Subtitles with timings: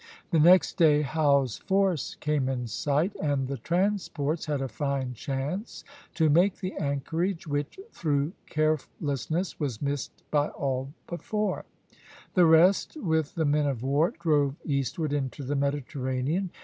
[0.31, 5.83] The next day Howe's force came in sight, and the transports had a fine chance
[6.15, 11.65] to make the anchorage, which, through carelessness, was missed by all but four.
[12.33, 16.49] The rest, with the men of war, drove eastward into the Mediterranean.